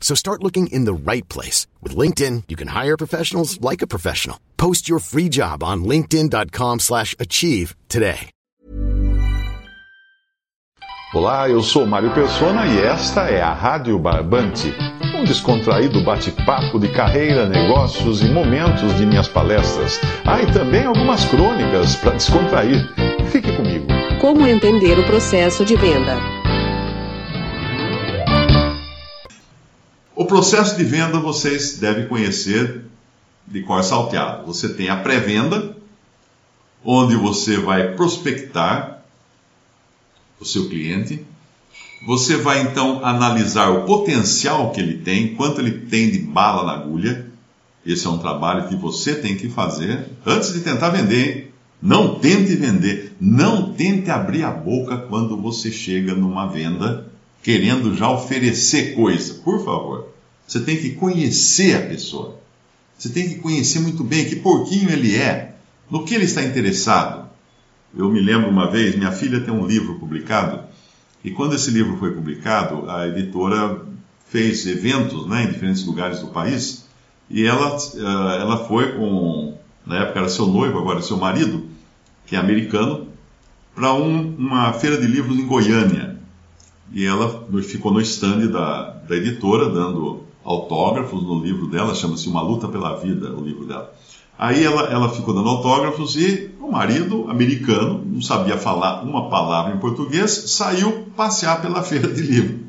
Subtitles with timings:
[0.00, 1.66] So start looking in the right place.
[1.82, 4.40] With LinkedIn, you can hire professionals like a professional.
[4.56, 8.30] Post your free job on linkedin.com slash achieve today.
[11.14, 14.74] Olá, eu sou Mário Persona e esta é a Rádio Barbante,
[15.14, 19.98] um descontraído bate-papo de carreira, negócios e momentos de minhas palestras.
[20.26, 22.86] Ah, e também algumas crônicas para descontrair.
[23.32, 23.86] Fique comigo.
[24.20, 26.37] Como entender o processo de venda?
[30.28, 32.82] Processo de venda vocês devem conhecer
[33.46, 34.46] de cor salteado.
[34.46, 35.76] Você tem a pré-venda,
[36.84, 39.02] onde você vai prospectar
[40.38, 41.24] o seu cliente.
[42.06, 46.80] Você vai então analisar o potencial que ele tem, quanto ele tem de bala na
[46.80, 47.26] agulha.
[47.84, 51.52] Esse é um trabalho que você tem que fazer antes de tentar vender.
[51.80, 57.06] Não tente vender, não tente abrir a boca quando você chega numa venda
[57.42, 59.34] querendo já oferecer coisa.
[59.34, 60.08] Por favor,
[60.48, 62.38] você tem que conhecer a pessoa.
[62.96, 65.54] Você tem que conhecer muito bem que porquinho ele é,
[65.90, 67.28] no que ele está interessado.
[67.94, 70.64] Eu me lembro uma vez, minha filha tem um livro publicado,
[71.22, 73.82] e quando esse livro foi publicado, a editora
[74.26, 76.86] fez eventos né, em diferentes lugares do país,
[77.28, 81.66] e ela, eh, ela foi com, na época era seu noivo, agora seu marido,
[82.26, 83.08] que é americano,
[83.74, 86.18] para um, uma feira de livros em Goiânia.
[86.92, 92.40] E ela ficou no stand da, da editora, dando autógrafos no livro dela, chama-se Uma
[92.40, 93.92] Luta pela Vida, o livro dela.
[94.38, 99.74] Aí ela, ela ficou dando autógrafos e o marido, americano, não sabia falar uma palavra
[99.74, 102.60] em português, saiu passear pela feira de livro.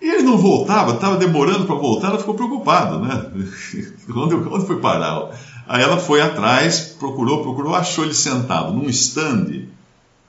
[0.00, 3.30] E ele não voltava, estava demorando para voltar, ela ficou preocupada, né?
[4.14, 5.30] onde, onde foi parar?
[5.68, 9.66] Aí ela foi atrás, procurou, procurou, achou ele sentado num stand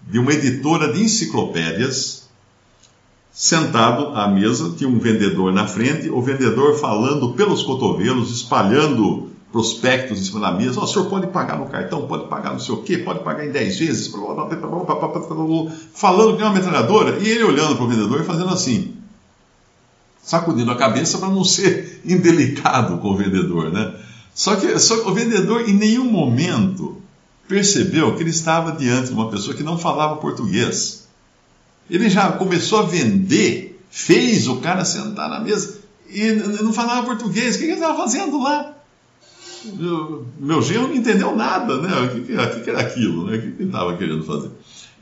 [0.02, 2.27] de uma editora de enciclopédias,
[3.38, 10.20] sentado à mesa, tinha um vendedor na frente, o vendedor falando pelos cotovelos, espalhando prospectos
[10.20, 10.80] em cima da mesa.
[10.80, 13.46] Oh, o senhor pode pagar no cartão, pode pagar não sei o quê, pode pagar
[13.46, 14.12] em 10 vezes,
[15.94, 18.96] falando que é uma metralhadora, e ele olhando para o vendedor e fazendo assim,
[20.24, 23.94] sacudindo a cabeça para não ser indelicado com o vendedor, né?
[24.34, 27.00] Só que, só que o vendedor em nenhum momento
[27.48, 31.07] percebeu que ele estava diante de uma pessoa que não falava português.
[31.90, 37.56] Ele já começou a vender, fez o cara sentar na mesa e não falava português.
[37.56, 38.74] O que ele estava fazendo lá?
[40.40, 41.90] meu, genro não entendeu nada, né?
[42.02, 43.38] O que, que, que era aquilo, né?
[43.38, 44.52] O que ele estava querendo fazer?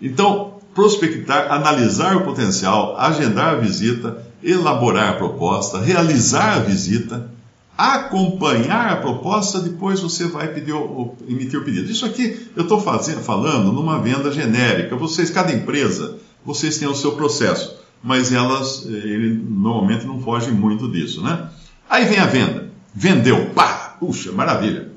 [0.02, 7.32] Então, prospectar, analisar o potencial, agendar a visita, elaborar a proposta, realizar a visita,
[7.78, 11.92] acompanhar a proposta, depois você vai pedir o, emitir o pedido.
[11.92, 14.96] Isso aqui eu estou falando numa venda genérica.
[14.96, 20.88] Vocês, cada empresa, vocês têm o seu processo, mas elas ele, normalmente não fogem muito
[20.88, 21.50] disso, né?
[21.90, 22.70] Aí vem a venda.
[22.94, 23.86] Vendeu, pá!
[24.00, 24.90] puxa, maravilha.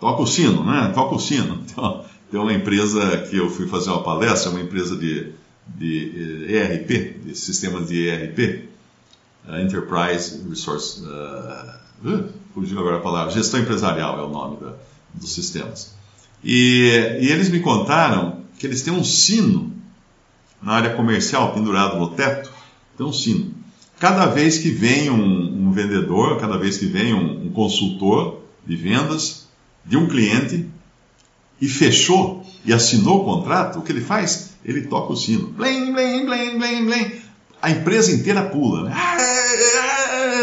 [0.00, 0.90] Toca o sino, né?
[0.94, 1.62] Toca o sino.
[1.72, 5.32] Então, tem uma empresa que eu fui fazer uma palestra, uma empresa de,
[5.66, 8.68] de ERP, eh, de sistemas de ERP,
[9.48, 11.02] eh, Enterprise Resource.
[11.02, 12.24] Uh,
[12.54, 13.32] fugiu agora a palavra.
[13.32, 14.74] Gestão empresarial é o nome da,
[15.12, 15.94] dos sistemas.
[16.42, 19.70] E, e eles me contaram que eles têm um sino
[20.62, 22.50] na área comercial pendurado no teto.
[22.96, 23.52] Tem um sino.
[23.98, 28.76] Cada vez que vem um, um vendedor, cada vez que vem um, um consultor de
[28.76, 29.48] vendas
[29.84, 30.68] de um cliente
[31.60, 34.50] e fechou e assinou o contrato, o que ele faz?
[34.64, 35.48] Ele toca o sino.
[35.48, 37.12] Blim, blim, blim, blim, blim.
[37.60, 38.84] A empresa inteira pula.
[38.84, 38.96] Né?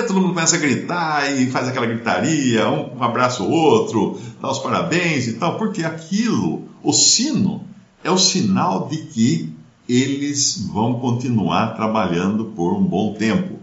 [0.07, 4.59] Todo mundo começa a gritar e faz aquela gritaria, um abraça o outro, dá os
[4.59, 7.65] parabéns e tal, porque aquilo, o sino,
[8.03, 9.53] é o sinal de que
[9.89, 13.57] eles vão continuar trabalhando por um bom tempo.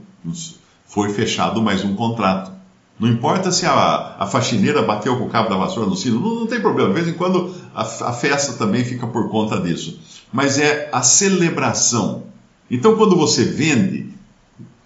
[0.85, 2.51] Foi fechado mais um contrato.
[2.99, 6.41] Não importa se a, a faxineira bateu com o cabo da vassoura no sino, não,
[6.41, 6.89] não tem problema.
[6.89, 10.01] De vez em quando a, a festa também fica por conta disso.
[10.33, 12.25] Mas é a celebração.
[12.69, 14.11] Então, quando você vende,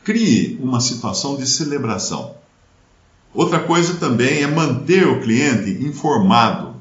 [0.04, 2.34] crie uma situação de celebração.
[3.32, 6.74] Outra coisa também é manter o cliente informado.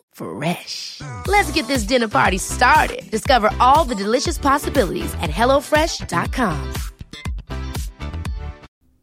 [0.21, 1.01] Fresh.
[1.27, 3.09] Let's get this dinner party started.
[3.09, 6.73] Discover all the delicious possibilities at hellofresh.com.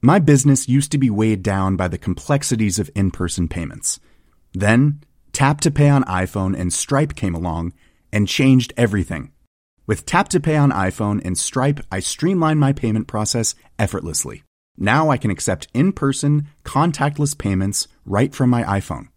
[0.01, 3.99] My business used to be weighed down by the complexities of in person payments.
[4.53, 5.01] Then,
[5.33, 7.73] Tap to Pay on iPhone and Stripe came along
[8.13, 9.33] and changed everything.
[9.89, 14.45] With Tap to Pay on iPhone and Stripe, I streamlined my payment process effortlessly.
[14.77, 19.09] Now I can accept in person, contactless payments right from my iPhone.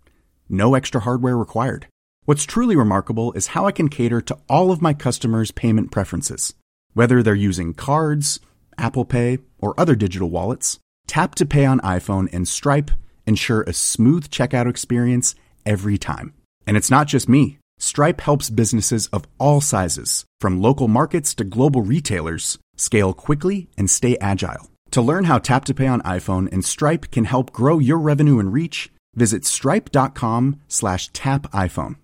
[0.49, 1.87] No extra hardware required.
[2.25, 6.53] What's truly remarkable is how I can cater to all of my customers' payment preferences.
[6.93, 8.39] Whether they're using cards,
[8.77, 10.77] Apple Pay, or other digital wallets,
[11.07, 12.91] Tap to Pay on iPhone and Stripe
[13.25, 15.33] ensure a smooth checkout experience
[15.65, 16.33] every time.
[16.67, 17.57] And it's not just me.
[17.79, 23.89] Stripe helps businesses of all sizes, from local markets to global retailers, scale quickly and
[23.89, 24.69] stay agile.
[24.91, 28.37] To learn how Tap to Pay on iPhone and Stripe can help grow your revenue
[28.37, 31.95] and reach, visit stripe.com slash tap iPhone.